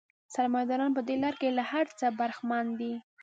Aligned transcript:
سرمایه 0.33 0.67
داران 0.69 0.91
په 0.97 1.01
دې 1.07 1.15
لار 1.23 1.35
کې 1.41 1.49
له 1.57 1.63
هر 1.71 1.85
څه 1.99 2.05
برخمن 2.19 2.65
دي 2.79 2.93